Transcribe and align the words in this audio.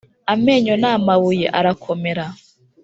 Amenyo 0.33 0.73
ni 0.81 0.87
amabuye 0.95 1.47
arakomera 1.59 2.25